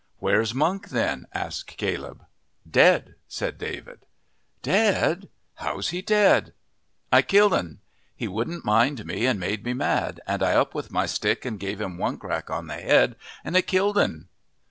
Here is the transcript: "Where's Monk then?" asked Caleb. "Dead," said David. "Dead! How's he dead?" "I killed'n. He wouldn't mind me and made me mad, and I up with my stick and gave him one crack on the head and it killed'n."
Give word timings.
"Where's 0.17 0.51
Monk 0.51 0.89
then?" 0.89 1.27
asked 1.31 1.77
Caleb. 1.77 2.25
"Dead," 2.67 3.13
said 3.27 3.59
David. 3.59 4.07
"Dead! 4.63 5.29
How's 5.57 5.89
he 5.89 6.01
dead?" 6.01 6.53
"I 7.11 7.21
killed'n. 7.21 7.77
He 8.15 8.27
wouldn't 8.27 8.65
mind 8.65 9.05
me 9.05 9.27
and 9.27 9.39
made 9.39 9.63
me 9.63 9.73
mad, 9.75 10.19
and 10.25 10.41
I 10.41 10.53
up 10.53 10.73
with 10.73 10.89
my 10.89 11.05
stick 11.05 11.45
and 11.45 11.59
gave 11.59 11.79
him 11.79 11.99
one 11.99 12.17
crack 12.17 12.49
on 12.49 12.65
the 12.65 12.77
head 12.77 13.15
and 13.45 13.55
it 13.55 13.67
killed'n." 13.67 14.27